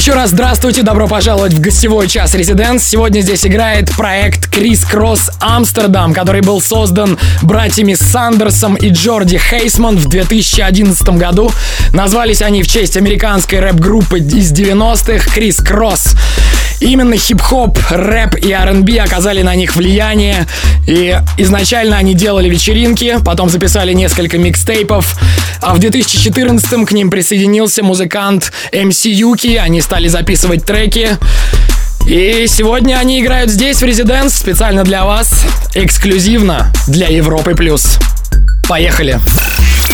[0.00, 2.82] Еще раз здравствуйте, добро пожаловать в гостевой час Резиденс.
[2.82, 9.98] Сегодня здесь играет проект Крис Кросс Амстердам, который был создан братьями Сандерсом и Джорди Хейсман
[9.98, 11.52] в 2011 году.
[11.92, 16.14] Назвались они в честь американской рэп-группы из 90-х Крис Кросс.
[16.80, 20.46] Именно хип-хоп, рэп и R&B оказали на них влияние.
[20.86, 25.18] И изначально они делали вечеринки, потом записали несколько микстейпов.
[25.60, 29.56] А в 2014 к ним присоединился музыкант MC Юки.
[29.56, 31.18] Они стали записывать треки.
[32.06, 37.54] И сегодня они играют здесь, в Резиденс, специально для вас, эксклюзивно для Европы+.
[37.54, 37.98] плюс.
[38.68, 39.20] Поехали!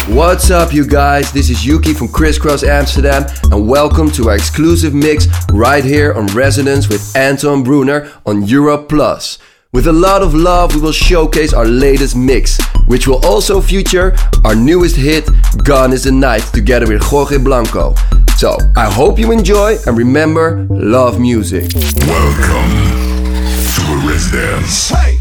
[0.09, 1.33] What's up, you guys?
[1.33, 6.15] This is Yuki from Kris Kross Amsterdam, and welcome to our exclusive mix right here
[6.15, 9.39] on Residence with Anton Bruner on Europe Plus.
[9.73, 14.15] With a lot of love, we will showcase our latest mix, which will also feature
[14.45, 15.29] our newest hit,
[15.65, 17.95] Gone is the Night, together with Jorge Blanco.
[18.37, 21.73] So, I hope you enjoy, and remember, love music.
[22.07, 22.71] Welcome
[23.75, 24.91] to Residence.
[24.91, 25.16] Hey,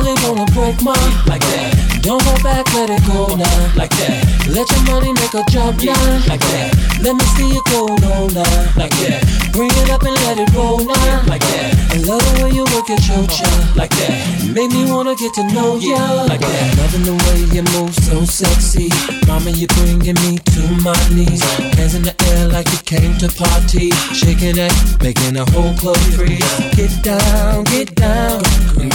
[0.00, 0.92] it wanna break, my
[1.26, 1.91] Like that.
[2.02, 3.72] Don't hold back, let it go now.
[3.76, 4.26] Like that.
[4.50, 6.26] Let your money make a jump yeah, now.
[6.26, 6.74] Like that.
[6.98, 8.74] Let me see it go no now.
[8.76, 9.22] Like that.
[9.52, 11.22] Bring it up and let it roll now.
[11.30, 11.70] Like that.
[11.94, 13.76] I love the way you work at your job.
[13.76, 14.18] Like that.
[14.50, 15.94] Make me wanna get to know ya.
[15.94, 16.76] Yeah, like that.
[16.82, 18.90] Loving the way you move so sexy.
[19.28, 21.42] Mama, you're bringing me to my knees.
[21.78, 23.94] Hands in the air like you came to party.
[24.10, 26.42] Shaking it, making a whole club free.
[26.74, 28.42] Get down, get down.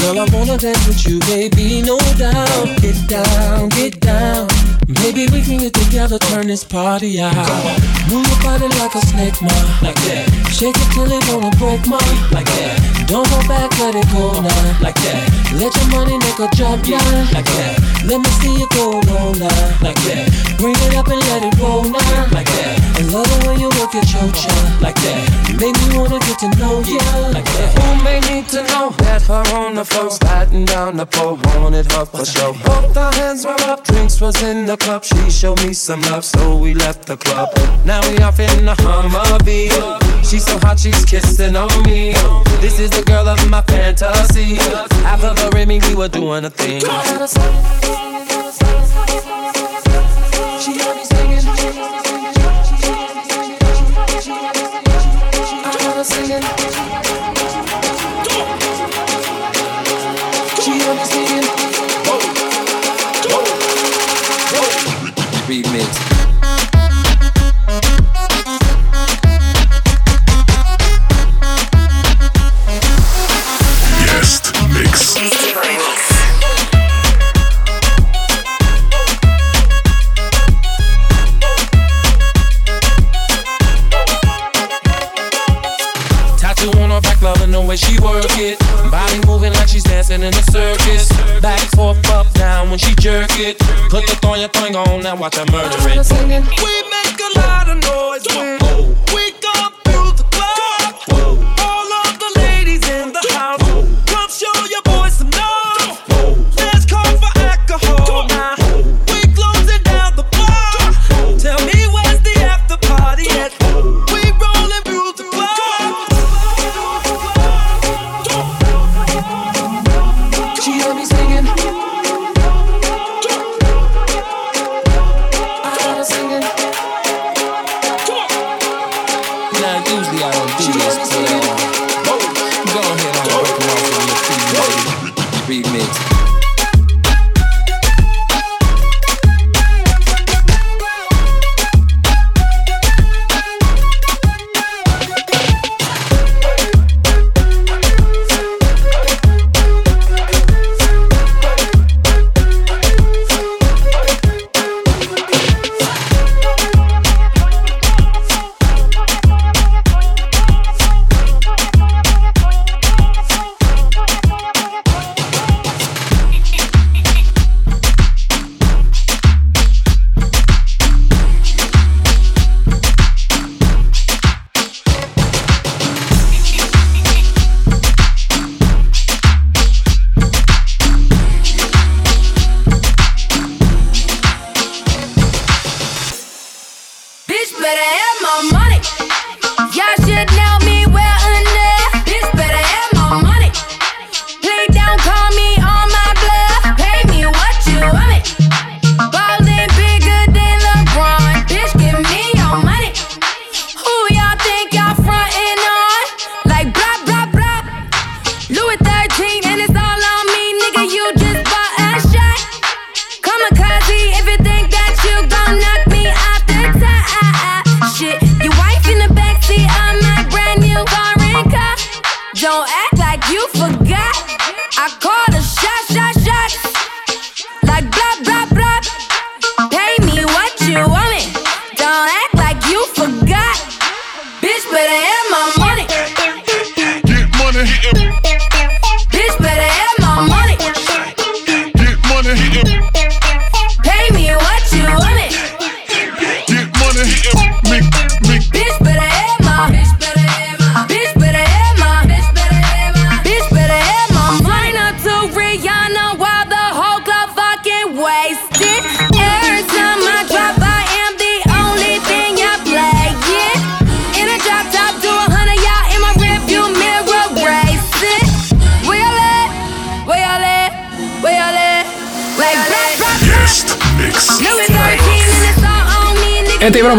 [0.03, 2.68] Girl, I wanna dance with you, baby, no doubt.
[2.81, 4.48] Get get down, get down.
[4.88, 7.36] Maybe we can get together, turn this party out.
[8.10, 9.52] Move your body like a snake, ma.
[9.82, 10.26] Like that.
[10.52, 12.00] Shake it till it wanna break, ma.
[12.32, 13.06] Like that.
[13.08, 14.82] Don't go back, let it go now.
[14.82, 15.28] Like that.
[15.60, 17.04] Let your money make a jump, yeah.
[17.34, 17.76] Like that.
[18.08, 19.76] Let me see you go all night.
[19.84, 20.32] Like that.
[20.58, 22.28] Bring it up and let it roll now.
[22.32, 22.80] Like that.
[22.98, 24.82] I love the way you work at your job.
[24.82, 25.20] Like that.
[25.60, 27.04] Make me wanna get to know you.
[27.36, 27.76] Like that.
[27.76, 31.92] Who may need to know that her on the floor, sliding down the pole, wanted
[31.92, 32.54] her for show.
[32.54, 32.56] Sure.
[32.66, 35.04] Oh, the hands were up, drinks was in the cup.
[35.04, 37.50] She showed me some love, so we left the club.
[37.86, 39.69] Now we off in a Hummer V.
[40.24, 42.13] She's so hot, she's kissing on me.
[42.60, 44.57] This is the girl of my fantasy.
[45.06, 46.81] After the Remy, we were doing a thing.
[50.60, 50.97] She had
[65.48, 66.17] remix.
[95.19, 95.56] Watch watermelon.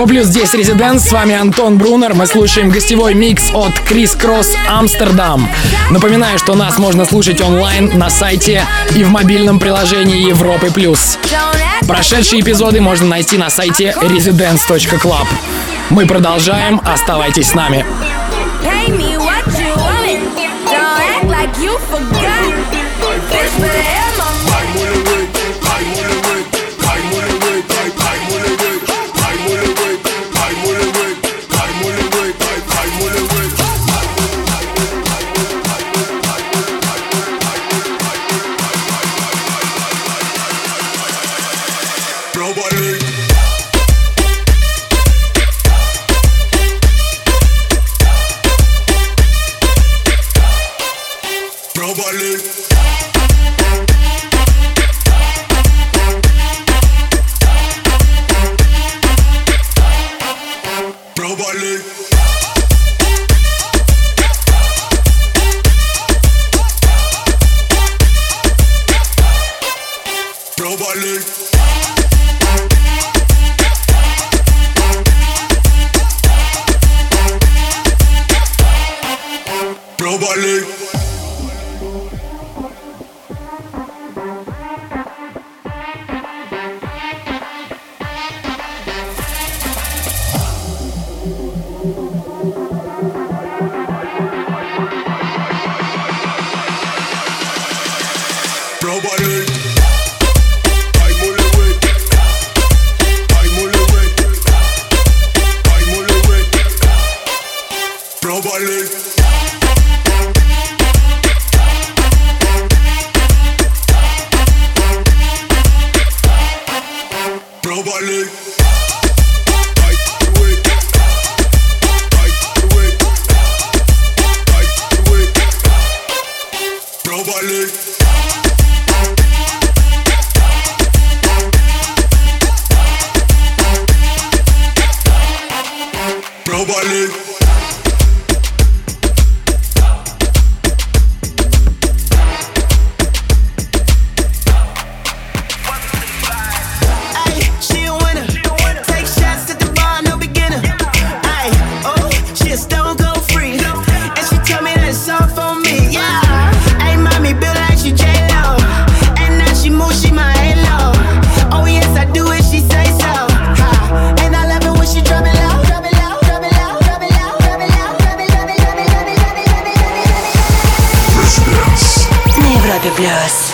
[0.09, 2.15] Плюс, здесь Резиденс, с вами Антон Брунер.
[2.15, 5.47] Мы слушаем гостевой микс от Крис Кросс Амстердам.
[5.91, 8.65] Напоминаю, что нас можно слушать онлайн на сайте
[8.97, 11.19] и в мобильном приложении Европы Плюс.
[11.87, 15.27] Прошедшие эпизоды можно найти на сайте residence.club.
[15.91, 17.85] Мы продолжаем, оставайтесь с нами.
[18.65, 20.35] Pay me what you want.
[20.65, 22.29] Don't act like you forgot.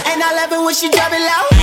[0.06, 1.53] And I love it when she drop it low.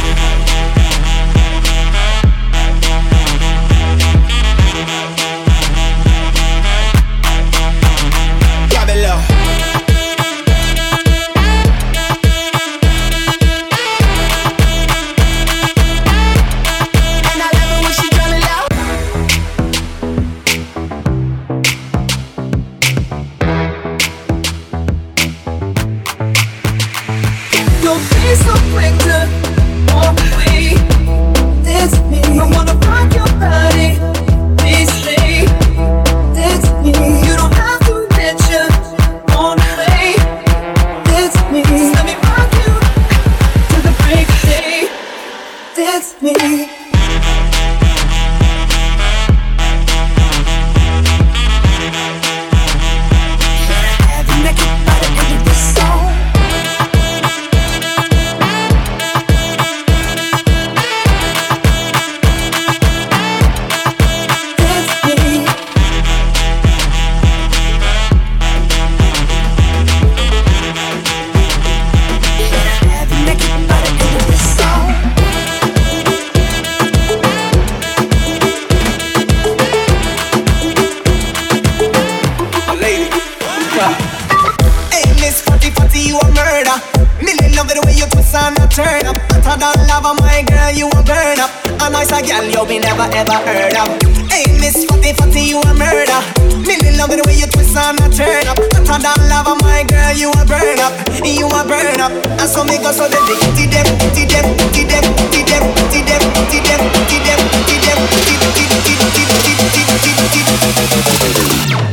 [92.61, 93.89] love me never ever heard of.
[94.29, 96.21] Hey, Miss Fatty Fatty, you a murder.
[96.61, 98.57] Million love the way you twist and I turn up.
[98.85, 100.93] Hotter than lava, my girl, you a burn up.
[101.25, 102.13] You a burn up.
[102.37, 104.45] And so me go so then they kitty them, kitty them,
[104.77, 105.01] kitty them,
[105.33, 106.21] kitty them, kitty them,
[106.53, 110.41] kitty them, kitty them, kitty them, kitty them, kitty them, kitty them, kitty them, kitty
[110.45, 110.61] them,
[111.01, 111.90] kitty them.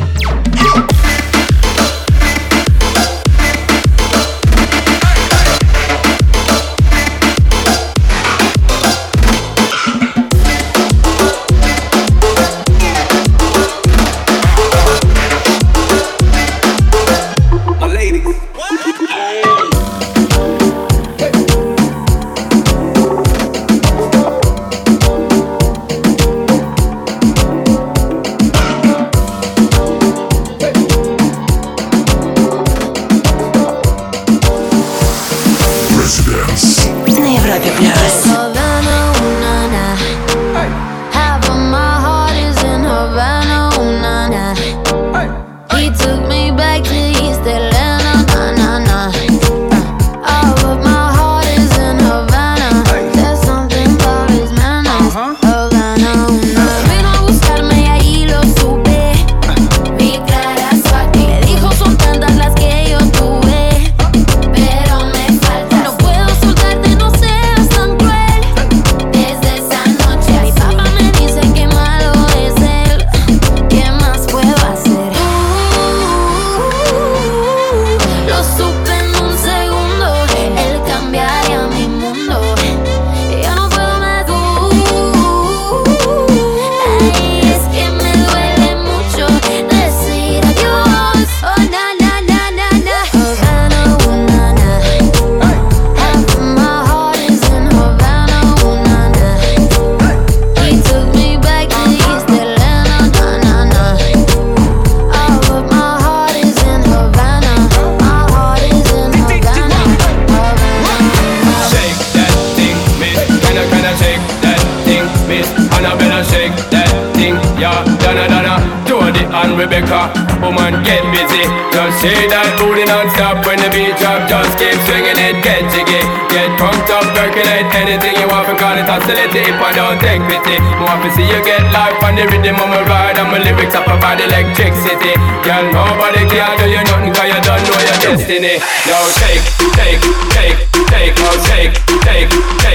[129.09, 130.61] Hostility if I don't take pity.
[130.85, 133.17] Want to see you get life on the rhythm of my ride.
[133.17, 135.17] And my lyrics up about electricity.
[135.41, 138.61] Girl, nobody can do you nothing cause you don't know your destiny.
[138.85, 139.45] Now shake,
[139.81, 140.01] take,
[140.37, 140.61] take,
[140.93, 141.73] take, now take,
[142.05, 142.29] take,
[142.61, 142.68] take,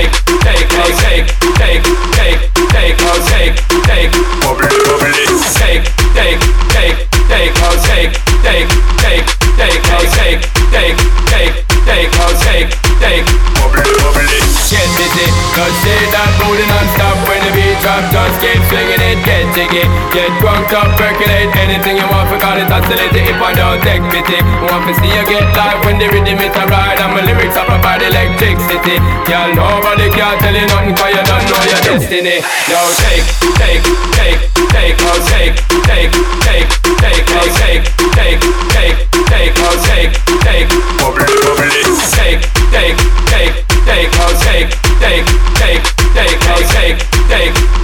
[19.53, 23.79] jiggy, get drunk up, percolate anything you want, for call it hostility if I don't
[23.85, 24.41] take pity.
[24.65, 27.53] Want to see you get live when the rhythm is a ride and my lyrics
[27.55, 28.97] up about electricity.
[29.29, 32.41] Girl, nobody can tell you nothing cause you don't know your destiny.
[32.65, 33.25] Now take,
[33.61, 33.83] take,
[34.17, 34.41] take,
[34.73, 34.97] take,
[35.29, 36.11] shake, take,
[36.41, 37.85] take, take, now shake,
[38.17, 38.41] take,
[38.73, 38.97] take,
[39.29, 41.69] take, now shake, take, bubble, bubble,
[42.09, 42.41] shake,
[42.73, 42.97] take,
[43.29, 43.53] take,
[43.85, 45.25] take, now shake, take,
[45.61, 45.83] take,
[46.17, 46.97] take, take, take,
[47.29, 47.82] take, now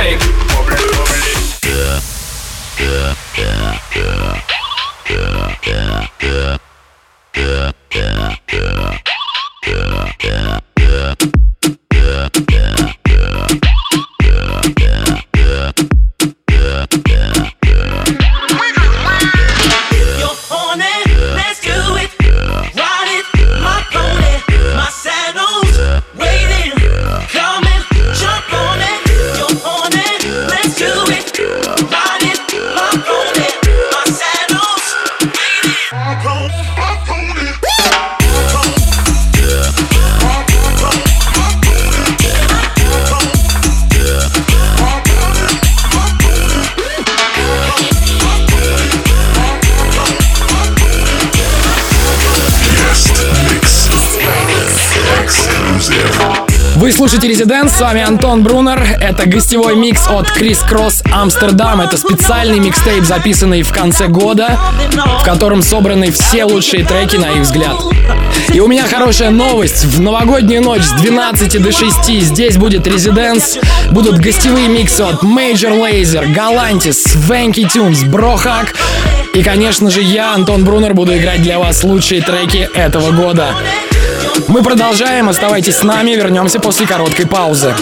[0.00, 0.18] shake.
[0.48, 1.36] Bubble it, bubble it.
[1.66, 2.00] Yeah,
[2.80, 4.40] yeah, yeah, yeah,
[5.10, 6.56] yeah, yeah, yeah,
[7.32, 8.98] yeah, yeah,
[9.66, 11.39] yeah, yeah, yeah.
[56.90, 58.82] Вы слушаете Резиденс, с вами Антон Брунер.
[59.00, 61.80] Это гостевой микс от Крис Кросс Амстердам.
[61.80, 64.58] Это специальный микстейп, записанный в конце года,
[65.20, 67.76] в котором собраны все лучшие треки, на их взгляд.
[68.52, 69.84] И у меня хорошая новость.
[69.84, 73.58] В новогоднюю ночь с 12 до 6 здесь будет Резиденс.
[73.92, 78.74] Будут гостевые миксы от Major Lazer, Galantis, Swanky Tunes, Брохак.
[79.34, 83.54] И, конечно же, я, Антон Брунер, буду играть для вас лучшие треки этого года.
[84.48, 87.74] Мы продолжаем, оставайтесь с нами, вернемся после короткой паузы.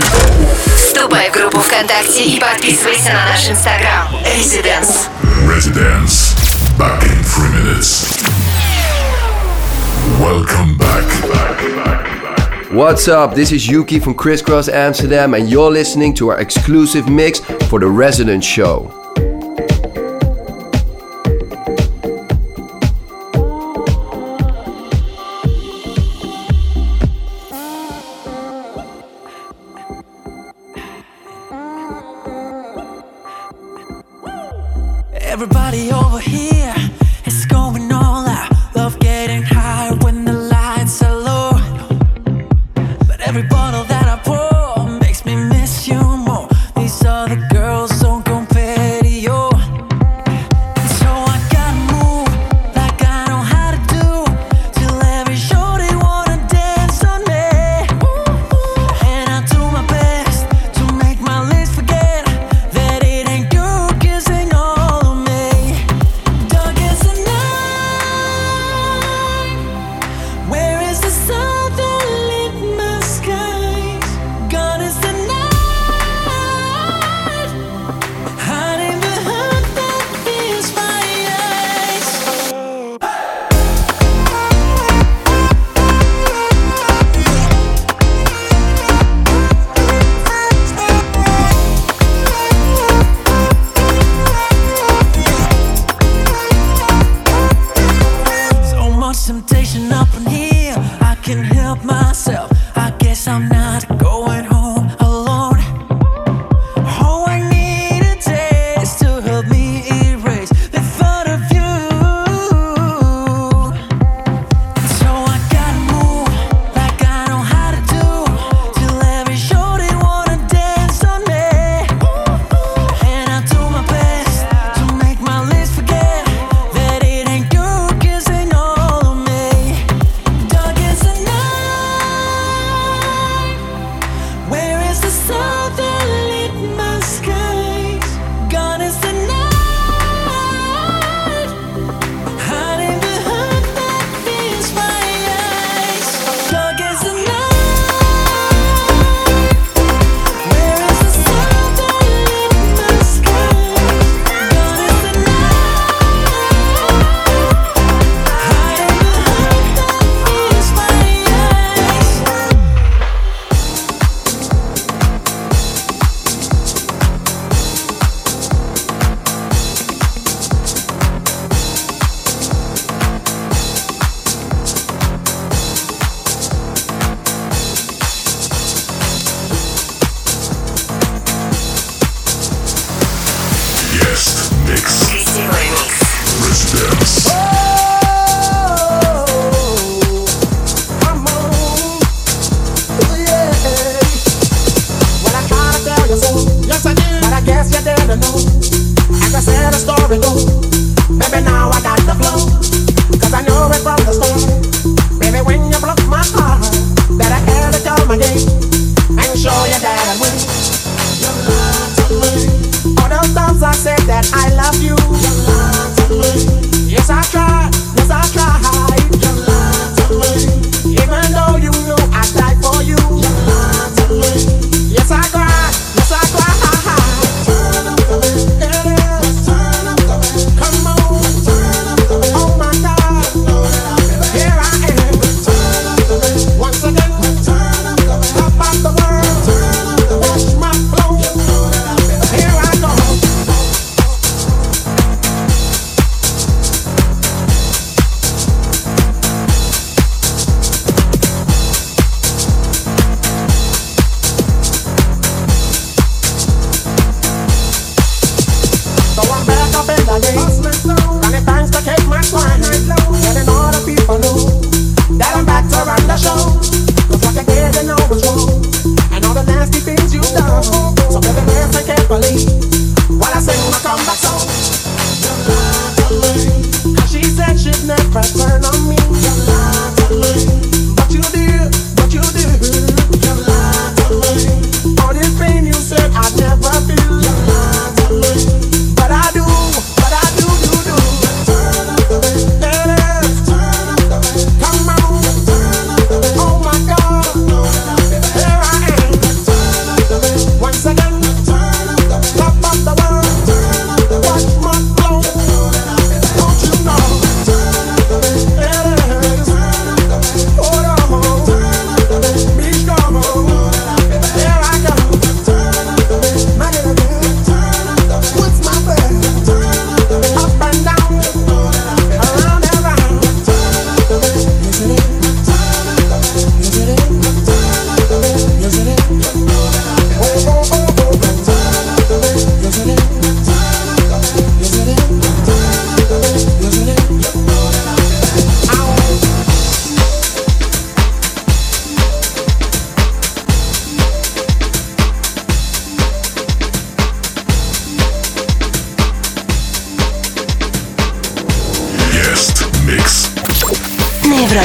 [0.76, 4.08] Вступай в группу ВКонтакте и подписывайся на наш инстаграм.
[4.36, 5.08] Residence.
[5.46, 6.36] Residence.
[6.78, 8.22] Back in three minutes.
[10.20, 11.04] Welcome back.
[11.22, 12.72] back, back.
[12.72, 13.34] What's up?
[13.34, 17.80] This is Yuki from Kris Kross Amsterdam, and you're listening to our exclusive mix for
[17.80, 18.97] the Resident Show.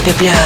[0.03, 0.42] te piada.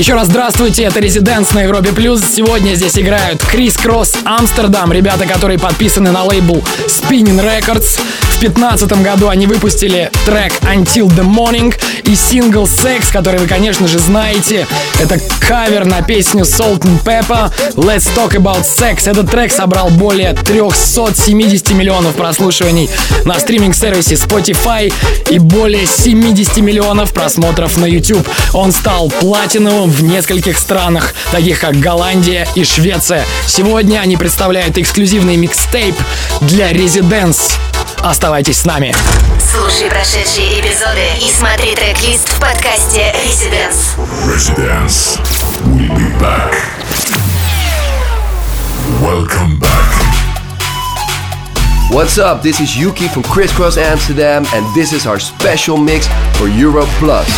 [0.04, 2.22] Еще раз здравствуйте, это Резиденс на Европе Плюс.
[2.26, 8.02] Сегодня здесь играют Крис Кросс Амстердам, ребята, которые подписаны на лейбл Spinning Records.
[8.24, 11.74] В 2015 году они выпустили трек Until the Morning
[12.06, 14.68] и сингл Sex, который вы, конечно же, знаете.
[15.00, 19.10] Это кавер на песню Salt and Pepper Let's Talk About Sex.
[19.10, 22.90] Этот трек собрал более 370 миллионов прослушиваний
[23.26, 24.94] на стриминг-сервисе Spotify
[25.30, 28.28] и более 70 миллионов просмотров на YouTube.
[28.54, 33.26] Он стал платиновым в нескольких странах, таких как Голландия и Швеция.
[33.48, 35.96] Сегодня они представляют эксклюзивный микстейп
[36.42, 37.54] для Residents.
[38.04, 38.94] Оставайтесь с нами.
[39.40, 43.98] Слушай прошедшие эпизоды и смотри трек-лист в подкасте Residence.
[44.28, 45.18] Residence.
[45.68, 46.54] We'll be back.
[49.02, 50.04] Welcome back.
[51.92, 52.42] What's up?
[52.42, 56.90] This is Yuki from Kris Kross Amsterdam, and this is our special mix for Europe
[57.00, 57.30] Plus.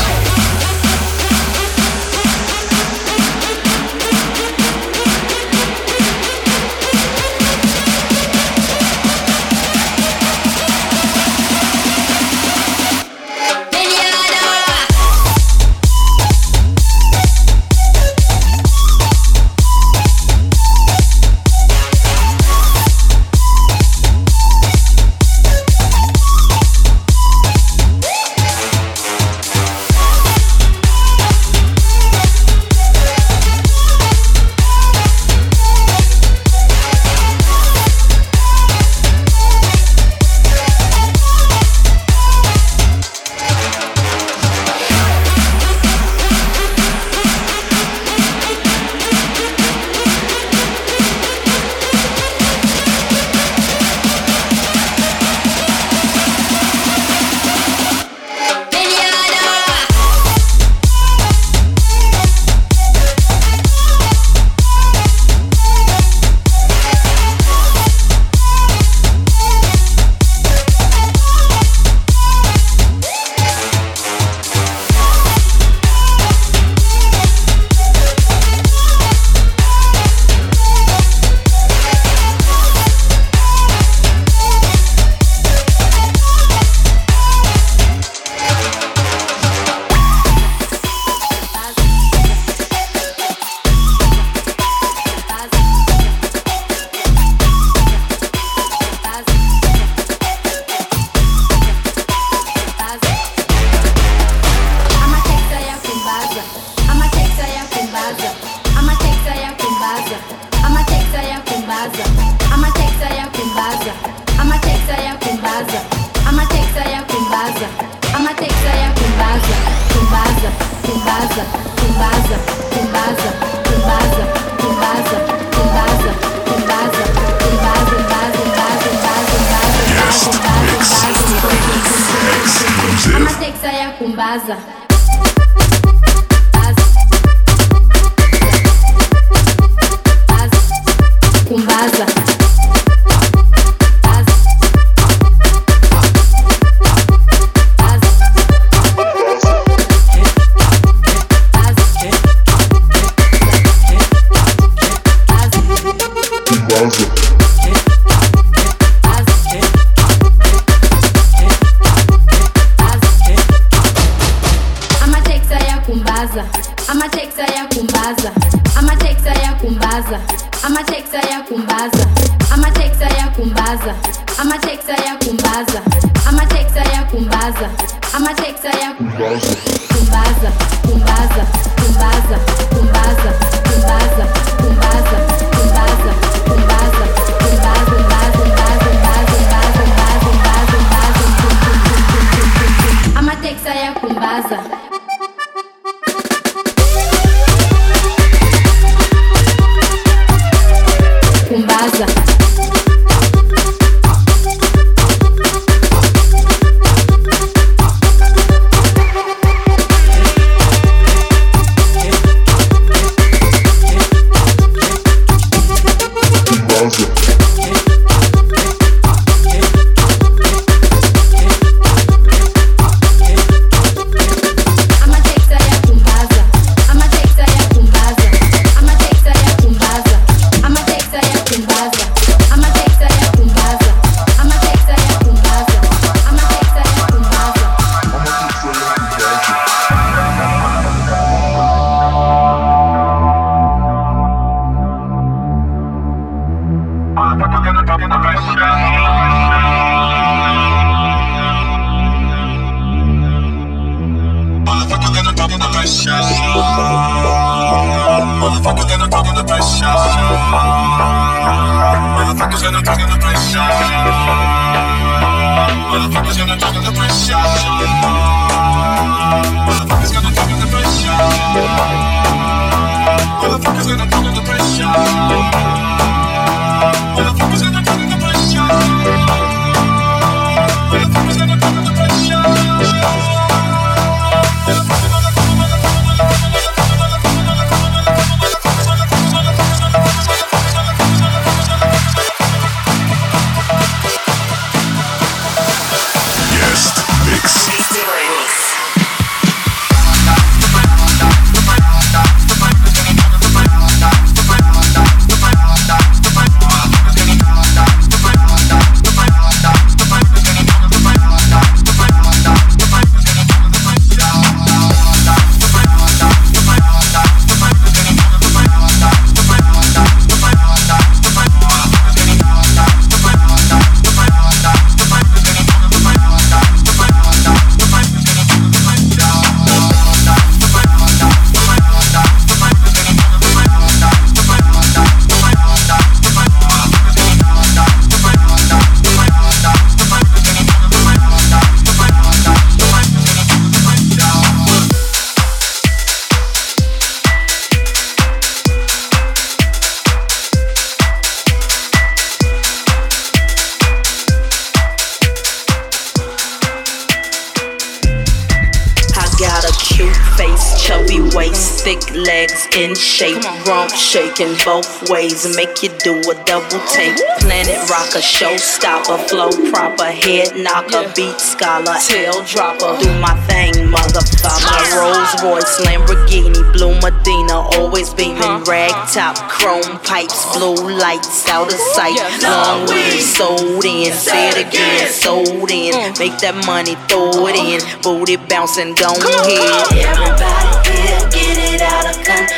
[363.21, 367.15] Legs in shape, rump shaking both ways, make you do a double take.
[367.39, 372.97] Planet rocker, showstopper, flow proper, head knocker, beat scholar, tail dropper.
[373.01, 374.65] Do my thing, motherfucker.
[374.65, 381.71] My Rolls Royce, Lamborghini, blue Medina, always beaming, rag top, chrome pipes, blue lights out
[381.71, 382.17] of sight.
[382.41, 385.93] Long weed sold in, say it again, sold in.
[386.19, 389.85] Make that money, throw it in, booty bouncing, go ahead.
[389.93, 392.54] Everybody here, get it out of control.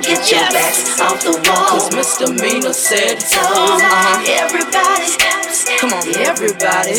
[0.00, 1.68] Get your backs off the wall.
[1.68, 3.40] Cause misdemeanor said so.
[3.40, 4.24] Uh-huh.
[4.26, 5.40] Everybody
[5.78, 6.96] Come on, everybody.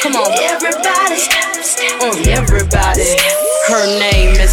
[0.00, 1.20] Come on, everybody.
[2.00, 3.16] Uh, everybody.
[3.68, 4.52] Her name is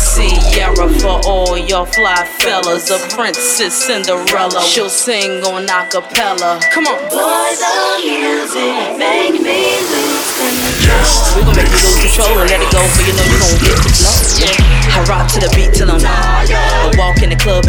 [0.52, 2.90] Ciara for all your fly fellas.
[2.90, 4.62] A princess Cinderella.
[4.62, 6.60] She'll sing on acapella.
[6.72, 7.00] Come on.
[7.10, 11.36] Boy, the music make me lose control.
[11.36, 13.60] We gon' make you lose control and let it go, so you know you gon'
[13.64, 14.74] get the flow.
[14.96, 16.02] I rock to the beat till I'm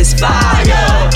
[0.04, 0.64] is fire.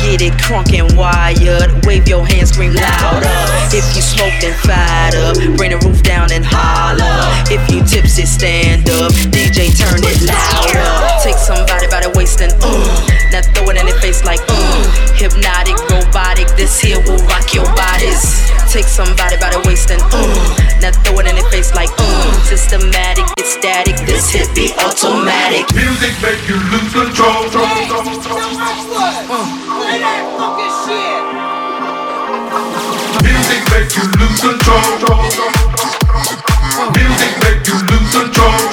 [0.01, 1.85] Get it crunk and wired.
[1.85, 3.29] Wave your hands, scream louder.
[3.69, 5.37] If you smoke, then fired up.
[5.57, 7.05] Bring the roof down and holler.
[7.53, 9.13] If you tipsy, stand up.
[9.29, 10.89] DJ, turn it louder.
[11.23, 13.29] Take somebody by the waist and uh.
[13.31, 15.15] Now throw it in their face like uh.
[15.21, 16.49] Hypnotic, robotic.
[16.57, 18.48] This here will rock your bodies.
[18.69, 20.29] Take somebody by the waist and uh.
[20.81, 22.33] Now throw it in their face like uh.
[22.45, 23.97] Systematic, it's static.
[24.07, 25.65] This hit be automatic.
[25.75, 27.49] Music make you lose control.
[27.49, 29.69] Drop, troll, troll
[30.01, 31.23] that fucking shit
[33.25, 34.89] Music make you lose control.
[36.93, 38.68] Music make you lose control.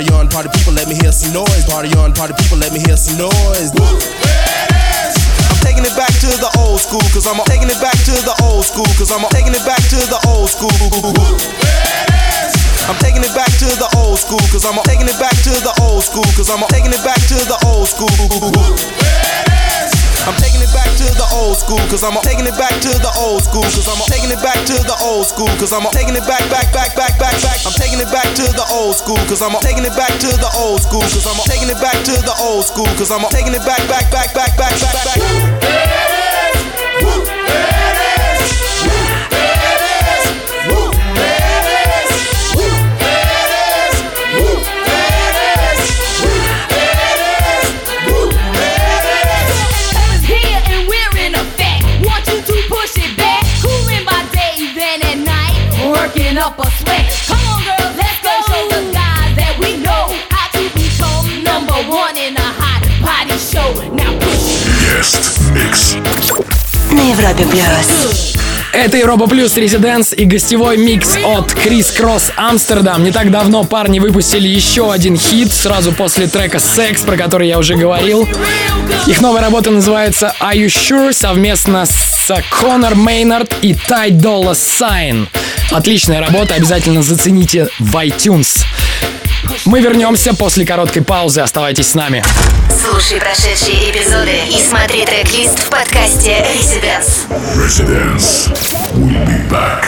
[0.00, 1.68] Party on, party people, let me hear some noise.
[1.68, 3.68] Party on, party people, let me hear some noise.
[3.76, 8.32] I'm taking it back to the old school, cause I'm taking it back to the
[8.40, 10.72] old school, cause I'm taking it back to the old school.
[12.88, 15.74] I'm taking it back to the old school, cause I'm taking it back to the
[15.84, 19.19] old school, cause I'm taking it back to the old school.
[20.28, 23.12] I'm taking it back to the old school, cause I'm taking it back to the
[23.16, 26.26] old school, cause I'm taking it back to the old school, cause I'm taking it
[26.28, 27.58] back, back, back, back, back, back.
[27.64, 30.50] I'm taking it back to the old school, cause I'm taking it back to the
[30.60, 33.64] old school, cause I'm taking it back to the old school, cause I'm taking it
[33.64, 36.09] back, back, back, back, back, back, back.
[65.70, 65.94] Микс.
[66.90, 68.34] На Европе Плюс.
[68.72, 73.04] Это Европа Плюс Резиденс и гостевой микс от Крис Кросс Амстердам.
[73.04, 77.56] Не так давно парни выпустили еще один хит сразу после трека «Секс», про который я
[77.58, 78.28] уже говорил.
[79.06, 85.28] Их новая работа называется «Are You Sure?» совместно с Конор Мейнард и Тай Долла Сайн.
[85.70, 88.64] Отличная работа, обязательно зацените в iTunes.
[89.66, 91.40] Мы вернемся после короткой паузы.
[91.42, 92.24] Оставайтесь с нами.
[92.82, 97.28] Слушай прошедшие эпизоды и смотри трек-лист в подкасте Residence.
[97.56, 98.50] Residence.
[98.94, 99.84] We'll be back.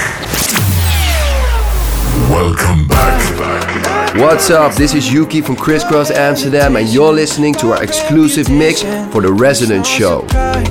[2.28, 4.14] Welcome back.
[4.14, 4.74] What's up?
[4.74, 9.32] This is Yuki from Crisscross Amsterdam, and you're listening to our exclusive mix for the
[9.32, 10.26] Resident Show.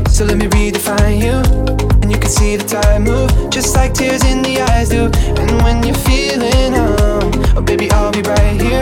[0.09, 1.41] So let me redefine you,
[2.01, 5.09] and you can see the time move, just like tears in the eyes do.
[5.41, 7.00] And when you're feeling high,
[7.55, 8.81] Oh, baby, I'll be right here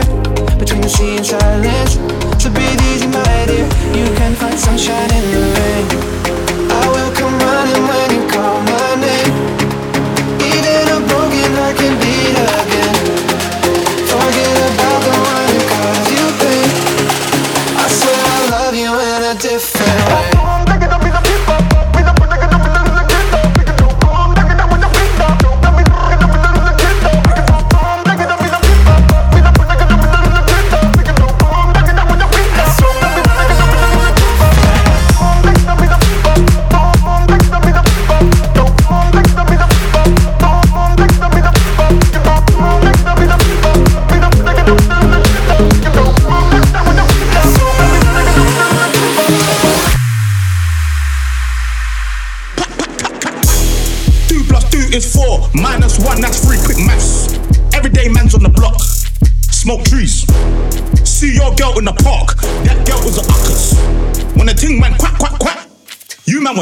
[0.58, 1.94] between the sea and silence.
[2.42, 3.66] So breathe easy, my dear.
[3.96, 5.99] You can find sunshine in the rain.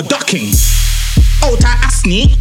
[0.03, 0.53] ducking.
[1.45, 2.39] Out I sneak.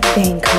[0.00, 0.55] good thing.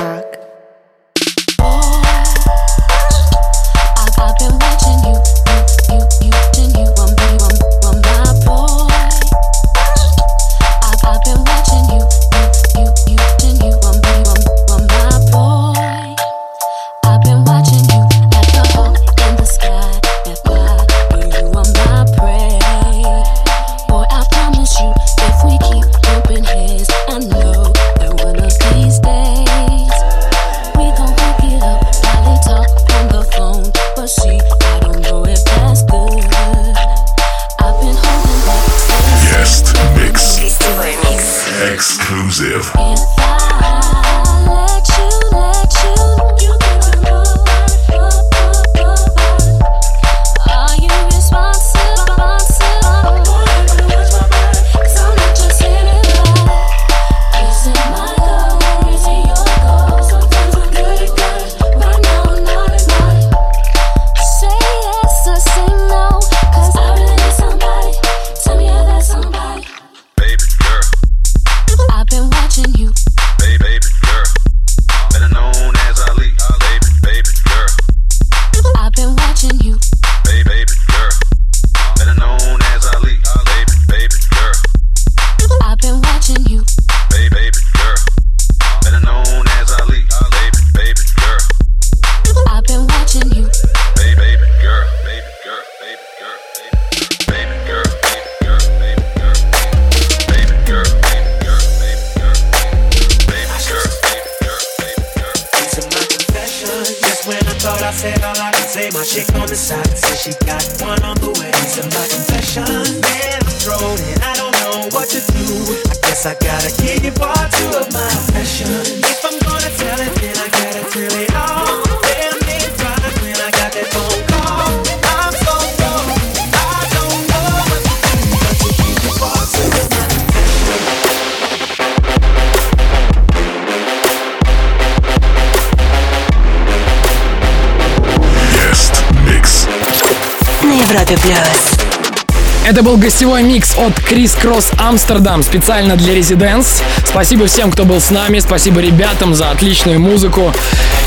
[142.68, 146.82] Это был гостевой микс от Крис Кросс Амстердам специально для Резиденс.
[147.06, 148.40] Спасибо всем, кто был с нами.
[148.40, 150.52] Спасибо ребятам за отличную музыку.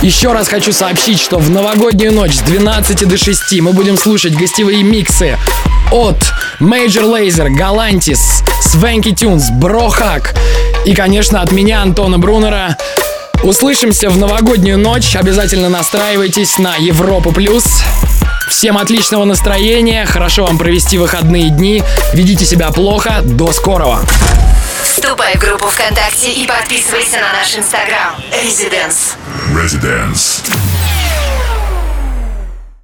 [0.01, 4.35] Еще раз хочу сообщить, что в новогоднюю ночь с 12 до 6 мы будем слушать
[4.35, 5.37] гостевые миксы
[5.91, 6.17] от
[6.59, 10.33] Major Lazer, Galantis, Swanky Tunes, Брохак
[10.85, 12.75] и, конечно, от меня, Антона Брунера.
[13.43, 15.15] Услышимся в новогоднюю ночь.
[15.15, 17.80] Обязательно настраивайтесь на Европу Плюс.
[18.61, 21.83] Всем отличного настроения, хорошо вам провести выходные дни,
[22.13, 24.05] ведите себя плохо, до скорого.
[24.83, 28.13] Вступай в группу ВКонтакте и подписывайся на наш инстаграм.
[28.31, 29.15] Residence.
[29.55, 30.43] Residence.